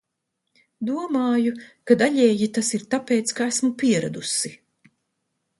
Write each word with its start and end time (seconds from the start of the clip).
Domāju, 0.89 1.51
ka 1.91 1.97
daļēji 2.03 2.49
tas 2.57 2.73
ir 2.79 2.87
tāpēc, 2.95 3.37
ka 3.41 3.51
esmu 3.55 3.71
pieradusi. 3.83 4.57